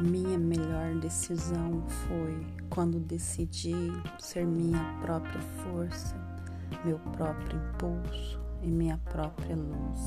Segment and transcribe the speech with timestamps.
[0.00, 6.14] minha melhor decisão foi quando decidi ser minha própria força,
[6.84, 10.06] meu próprio impulso e minha própria luz.